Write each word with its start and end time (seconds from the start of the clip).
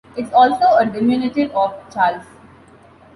It's 0.17 0.33
also 0.33 0.65
a 0.77 0.85
diminutive 0.87 1.51
of 1.51 1.75
"Charles". 1.93 2.25